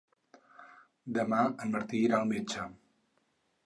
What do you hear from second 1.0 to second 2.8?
Demà en Martí irà al metge.